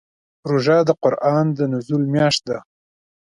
روژه 0.49 0.77
د 0.87 0.89
قران 1.03 1.45
د 1.57 1.59
نزول 1.73 2.03
میاشت 2.13 2.41
ده. 2.49 2.57